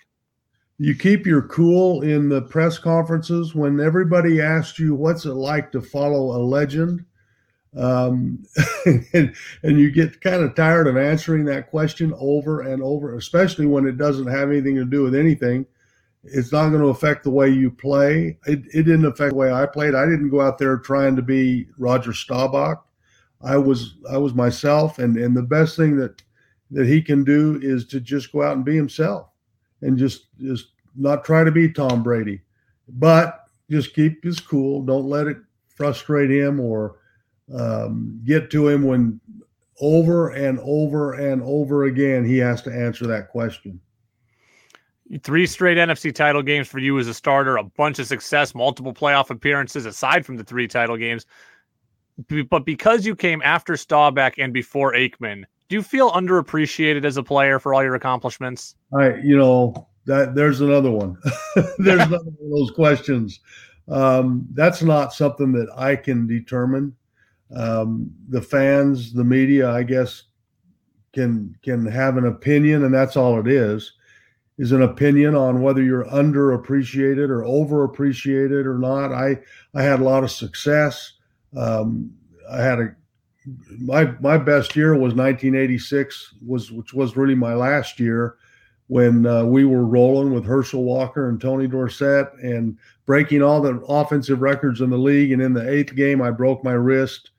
You 0.83 0.95
keep 0.95 1.27
your 1.27 1.43
cool 1.43 2.01
in 2.01 2.31
the 2.31 2.41
press 2.41 2.79
conferences. 2.79 3.55
When 3.55 3.81
everybody 3.81 4.41
asks 4.41 4.79
you 4.79 4.95
what's 4.95 5.27
it 5.27 5.35
like 5.35 5.71
to 5.73 5.83
follow 5.83 6.35
a 6.35 6.41
legend? 6.41 7.05
Um, 7.77 8.43
and, 9.13 9.35
and 9.63 9.79
you 9.79 9.91
get 9.91 10.23
kind 10.23 10.43
of 10.43 10.55
tired 10.55 10.87
of 10.87 10.97
answering 10.97 11.45
that 11.45 11.71
question 11.71 12.15
over 12.19 12.63
and 12.63 12.83
over 12.83 13.15
especially 13.17 13.67
when 13.67 13.87
it 13.87 13.99
doesn't 13.99 14.27
have 14.27 14.51
anything 14.51 14.75
to 14.77 14.87
do 14.87 15.03
with 15.03 15.15
anything. 15.15 15.67
It's 16.25 16.51
not 16.51 16.71
going 16.71 16.81
to 16.81 16.89
affect 16.89 17.25
the 17.25 17.31
way 17.31 17.51
you 17.51 17.71
play. 17.71 18.39
It, 18.47 18.61
it 18.73 18.85
didn't 18.85 19.05
affect 19.05 19.33
the 19.33 19.37
way 19.37 19.53
i 19.53 19.67
played. 19.67 19.95
I 19.95 20.07
didn't 20.07 20.31
go 20.31 20.41
out 20.41 20.57
there 20.57 20.79
trying 20.79 21.15
to 21.17 21.23
be 21.23 21.69
roger 21.77 22.15
staubach. 22.15 22.83
I 23.43 23.59
was 23.59 23.97
i 24.11 24.17
was 24.17 24.33
myself 24.33 24.99
and 24.99 25.19
and 25.19 25.37
the 25.37 25.43
best 25.43 25.77
thing 25.77 25.99
that 25.99 26.23
that 26.71 26.87
he 26.87 27.03
can 27.03 27.23
do 27.23 27.61
is 27.63 27.87
to 27.89 28.01
just 28.01 28.33
go 28.33 28.43
out 28.43 28.57
and 28.57 28.65
be 28.65 28.77
himself 28.77 29.30
and 29.83 29.99
just 29.99 30.27
just 30.41 30.73
not 30.97 31.25
try 31.25 31.45
to 31.45 31.51
be 31.51 31.71
Tom 31.71 32.03
Brady, 32.03 32.41
but 32.89 33.45
just 33.71 33.95
keep 33.95 34.25
his 34.25 34.41
cool. 34.41 34.83
Don't 34.83 35.09
let 35.09 35.27
it 35.27 35.39
frustrate 35.69 36.31
him 36.31 36.61
or 36.61 36.97
um, 37.55 38.21
get 38.25 38.51
to 38.51 38.69
him 38.69 38.83
when 38.83 39.21
over 39.81 40.31
and 40.31 40.59
over 40.63 41.15
and 41.15 41.43
over 41.43 41.85
again 41.85 42.25
he 42.25 42.39
has 42.39 42.63
to 42.63 42.73
answer 42.73 43.07
that 43.07 43.29
question. 43.31 43.81
Three 45.23 45.47
straight 45.47 45.77
NFC 45.77 46.15
title 46.15 46.43
games 46.43 46.69
for 46.69 46.79
you 46.79 46.99
as 46.99 47.09
a 47.09 47.15
starter, 47.15 47.57
a 47.57 47.65
bunch 47.65 47.99
of 47.99 48.07
success, 48.07 48.55
multiple 48.55 48.95
playoff 48.95 49.31
appearances 49.31 49.85
aside 49.85 50.25
from 50.25 50.37
the 50.37 50.45
three 50.45 50.69
title 50.69 50.97
games. 50.97 51.27
But 52.49 52.65
because 52.65 53.07
you 53.07 53.17
came 53.17 53.41
after 53.43 53.77
Staubach 53.77 54.35
and 54.39 54.53
before 54.53 54.93
Aikman, 54.93 55.45
do 55.71 55.77
you 55.77 55.83
feel 55.85 56.11
underappreciated 56.11 57.05
as 57.05 57.17
a 57.17 57.23
player 57.23 57.61
for 57.61 57.73
all 57.73 57.83
your 57.83 57.95
accomplishments? 57.95 58.75
I, 58.93 59.15
you 59.23 59.39
know, 59.39 59.89
that 60.05 60.35
there's 60.35 60.61
another 60.61 60.91
one. 60.91 61.17
there's 61.79 62.03
another 62.03 62.25
one 62.25 62.45
of 62.45 62.51
those 62.51 62.73
questions. 62.73 63.39
Um, 63.89 64.49
that's 64.53 64.83
not 64.83 65.15
something 65.15 65.53
that 65.53 65.69
I 65.77 65.95
can 65.95 66.27
determine. 66.27 66.97
Um, 67.55 68.11
the 68.29 68.43
fans, 68.43 69.13
the 69.13 69.23
media, 69.23 69.71
I 69.71 69.85
guess, 69.85 70.25
can 71.13 71.57
can 71.63 71.87
have 71.87 72.17
an 72.17 72.27
opinion, 72.27 72.85
and 72.85 72.93
that's 72.93 73.17
all 73.17 73.39
it 73.39 73.47
is. 73.47 73.93
Is 74.59 74.73
an 74.73 74.83
opinion 74.83 75.37
on 75.37 75.63
whether 75.63 75.83
you're 75.83 76.05
underappreciated 76.05 77.31
or 77.31 77.43
overappreciated 77.43 78.67
or 78.67 78.79
not. 78.79 79.13
I 79.13 79.39
I 79.75 79.83
had 79.83 80.01
a 80.01 80.05
lot 80.05 80.25
of 80.25 80.33
success. 80.33 81.13
Um, 81.57 82.13
I 82.51 82.61
had 82.61 82.81
a 82.81 82.97
my 83.79 84.05
my 84.21 84.37
best 84.37 84.77
year 84.77 84.93
was 84.93 85.15
1986 85.15 86.35
was 86.47 86.71
which 86.71 86.93
was 86.93 87.17
really 87.17 87.35
my 87.35 87.55
last 87.55 87.99
year 87.99 88.37
when 88.91 89.25
uh, 89.25 89.45
we 89.45 89.65
were 89.65 89.87
rolling 89.87 90.35
with 90.35 90.45
Herschel 90.45 90.83
Walker 90.83 91.29
and 91.29 91.41
Tony 91.41 91.69
Dorsett 91.69 92.27
and 92.43 92.77
breaking 93.07 93.41
all 93.41 93.61
the 93.61 93.79
offensive 93.83 94.41
records 94.41 94.81
in 94.81 94.91
the 94.91 94.99
league. 94.99 95.31
And 95.31 95.41
in 95.41 95.53
the 95.53 95.71
eighth 95.71 95.95
game, 95.95 96.21
I 96.21 96.33
broke 96.33 96.65
my 96.65 96.73
wrist 96.73 97.31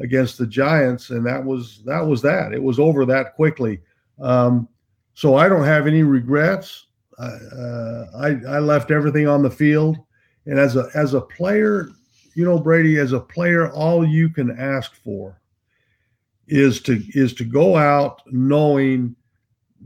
against 0.00 0.38
the 0.38 0.46
Giants, 0.46 1.10
and 1.10 1.24
that 1.26 1.44
was 1.44 1.82
that 1.84 2.00
was 2.00 2.22
that. 2.22 2.54
It 2.54 2.62
was 2.62 2.78
over 2.78 3.04
that 3.04 3.34
quickly. 3.34 3.82
Um, 4.22 4.68
so 5.12 5.36
I 5.36 5.50
don't 5.50 5.64
have 5.64 5.86
any 5.86 6.02
regrets. 6.02 6.86
Uh, 7.18 8.06
I 8.18 8.28
I 8.48 8.58
left 8.58 8.90
everything 8.90 9.28
on 9.28 9.42
the 9.42 9.50
field, 9.50 9.98
and 10.46 10.58
as 10.58 10.76
a 10.76 10.88
as 10.94 11.12
a 11.12 11.20
player, 11.20 11.90
you 12.36 12.44
know, 12.44 12.58
Brady, 12.58 12.98
as 12.98 13.14
a 13.14 13.20
player, 13.20 13.72
all 13.72 14.06
you 14.06 14.28
can 14.28 14.50
ask 14.60 14.94
for 14.94 15.40
is 16.46 16.82
to 16.82 17.02
is 17.14 17.32
to 17.34 17.44
go 17.44 17.76
out 17.76 18.20
knowing 18.26 19.16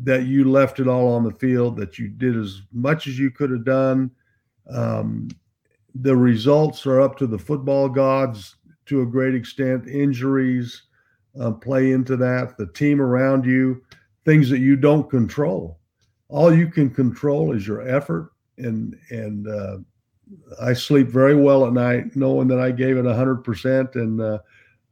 that 0.03 0.25
you 0.25 0.51
left 0.51 0.81
it 0.81 0.89
all 0.89 1.15
on 1.15 1.23
the 1.23 1.31
field, 1.31 1.77
that 1.77 1.97
you 1.97 2.09
did 2.09 2.37
as 2.37 2.63
much 2.73 3.07
as 3.07 3.17
you 3.21 3.31
could 3.31 3.53
have 3.53 3.65
done. 3.65 4.11
Um, 4.69 5.29
the 5.95 6.17
results 6.17 6.87
are 6.87 7.01
up 7.01 7.17
to 7.19 7.29
the 7.29 7.39
football 7.39 7.89
gods 7.89 8.57
to 8.87 9.03
a 9.03 9.07
great 9.07 9.37
extent. 9.37 9.87
Injuries 9.87 10.83
uh, 11.41 11.53
play 11.53 11.93
into 11.93 12.17
that. 12.17 12.57
The 12.57 12.67
team 12.73 13.01
around 13.01 13.45
you, 13.45 13.81
things 14.25 14.51
that 14.51 14.59
you 14.59 14.75
don't 14.75 15.09
control. 15.09 15.79
all 16.29 16.53
you 16.53 16.67
can 16.67 16.91
control 16.91 17.53
is 17.53 17.65
your 17.65 17.89
effort, 17.89 18.33
and 18.59 18.97
and 19.11 19.47
uh, 19.47 19.79
I 20.61 20.73
sleep 20.73 21.09
very 21.09 21.35
well 21.35 21.67
at 21.67 21.73
night 21.73 22.17
knowing 22.17 22.49
that 22.49 22.61
I 22.61 22.71
gave 22.71 22.97
it 22.97 23.05
hundred 23.05 23.45
percent, 23.45 23.95
and 23.95 24.21
uh, 24.21 24.39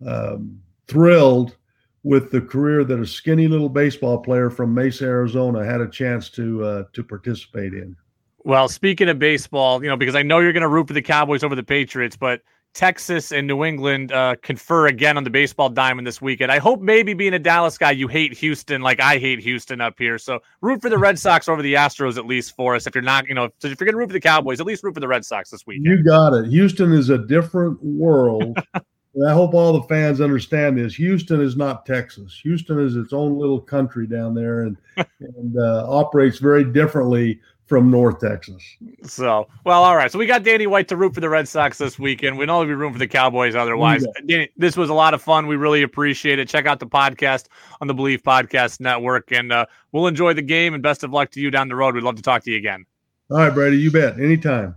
um, 0.07 0.61
thrilled 0.87 1.57
with 2.03 2.31
the 2.31 2.41
career 2.41 2.85
that 2.85 3.01
a 3.01 3.07
skinny 3.07 3.49
little 3.49 3.69
baseball 3.69 4.19
player 4.19 4.51
from 4.51 4.73
Mesa, 4.75 5.05
Arizona, 5.05 5.65
had 5.65 5.81
a 5.81 5.89
chance 5.89 6.31
to 6.31 6.65
uh, 6.65 6.85
to 6.93 7.03
participate 7.03 7.75
in. 7.75 7.97
Well, 8.45 8.69
speaking 8.69 9.09
of 9.09 9.19
baseball, 9.19 9.83
you 9.83 9.91
know, 9.91 9.97
because 9.97 10.15
I 10.15 10.23
know 10.23 10.39
you're 10.39 10.53
going 10.53 10.63
to 10.63 10.69
root 10.69 10.87
for 10.87 10.95
the 10.95 11.03
Cowboys 11.03 11.43
over 11.43 11.55
the 11.55 11.63
Patriots, 11.63 12.17
but 12.17 12.41
Texas 12.75 13.33
and 13.33 13.47
New 13.47 13.65
England 13.65 14.13
uh, 14.13 14.37
confer 14.43 14.87
again 14.87 15.17
on 15.17 15.25
the 15.25 15.31
baseball 15.31 15.69
diamond 15.69 16.07
this 16.07 16.23
weekend. 16.23 16.53
I 16.53 16.59
hope 16.59 16.81
maybe 16.81 17.15
being 17.15 17.35
a 17.35 17.39
Dallas 17.39 17.77
guy, 17.77 17.91
you 17.91 18.09
hate 18.09 18.33
Houston 18.39 18.83
like 18.83 19.01
I 19.01 19.19
hate 19.19 19.41
Houston 19.41 19.81
up 19.81 19.95
here. 19.99 20.19
So 20.19 20.41
root 20.61 20.81
for 20.81 20.89
the 20.89 20.99
Red 20.99 21.19
Sox 21.19 21.49
over 21.49 21.63
the 21.63 21.75
Astros 21.75 22.17
at 22.17 22.27
least 22.27 22.55
for 22.55 22.75
us. 22.75 22.87
If 22.87 22.95
you're 22.95 23.03
not, 23.03 23.27
you 23.27 23.35
know, 23.35 23.47
if 23.47 23.53
you're 23.63 23.75
going 23.75 23.93
to 23.93 23.97
root 23.97 24.09
for 24.09 24.13
the 24.13 24.21
Cowboys, 24.21 24.61
at 24.61 24.67
least 24.67 24.85
root 24.85 24.95
for 24.95 25.01
the 25.01 25.09
Red 25.09 25.25
Sox 25.25 25.51
this 25.51 25.67
weekend. 25.67 25.87
You 25.87 26.05
got 26.05 26.35
it. 26.35 26.47
Houston 26.51 26.93
is 26.93 27.11
a 27.11 27.19
different 27.19 27.83
world. 27.83 28.57
I 29.27 29.33
hope 29.33 29.55
all 29.55 29.73
the 29.73 29.89
fans 29.89 30.21
understand 30.21 30.79
this. 30.79 30.95
Houston 30.95 31.41
is 31.41 31.57
not 31.57 31.87
Texas. 31.87 32.39
Houston 32.43 32.79
is 32.79 32.95
its 32.95 33.13
own 33.13 33.37
little 33.37 33.61
country 33.61 34.07
down 34.07 34.35
there 34.35 34.63
and 34.63 34.77
and 34.97 35.57
uh, 35.59 35.87
operates 35.89 36.39
very 36.39 36.65
differently 36.65 37.41
from 37.69 37.91
North 37.91 38.21
Texas. 38.21 38.63
So, 39.05 39.47
well, 39.65 39.85
all 39.85 39.95
right. 39.95 40.11
So 40.11 40.19
we 40.19 40.27
got 40.27 40.43
Danny 40.43 40.67
White 40.67 40.89
to 40.89 40.97
root 40.97 41.15
for 41.15 41.21
the 41.21 41.29
Red 41.29 41.47
Sox 41.47 41.79
this 41.79 41.99
weekend. 41.99 42.39
We'd 42.39 42.49
only 42.49 42.67
be 42.67 42.75
room 42.75 42.93
for 42.93 42.99
the 42.99 43.07
Cowboys 43.07 43.55
otherwise. 43.55 44.05
Yeah. 44.05 44.23
Danny, 44.27 44.49
this 44.57 44.77
was 44.77 44.89
a 44.89 44.95
lot 44.95 45.13
of 45.13 45.23
fun. 45.23 45.47
We 45.47 45.57
really 45.57 45.83
appreciate 45.83 46.39
it. 46.39 46.49
Check 46.49 46.67
out 46.67 46.81
the 46.81 46.87
podcast 46.87 47.47
on 47.81 47.87
the 47.87 47.95
Believe 47.95 48.23
Podcast 48.23 48.81
Network, 48.81 49.31
and 49.33 49.53
uh, 49.53 49.67
we'll 49.93 50.07
enjoy 50.07 50.33
the 50.33 50.43
game. 50.43 50.73
And 50.75 50.83
best 50.83 51.05
of 51.05 51.13
luck 51.13 51.31
to 51.33 51.41
you 51.41 51.51
down 51.51 51.69
the 51.69 51.77
road. 51.77 51.95
We'd 51.95 52.05
love 52.05 52.17
to 52.17 52.23
talk 52.23 52.43
to 52.45 52.51
you 52.51 52.57
again. 52.57 52.87
All 53.31 53.37
right, 53.37 53.53
Brady. 53.53 53.77
You 53.77 53.91
bet. 53.91 54.19
Anytime. 54.19 54.75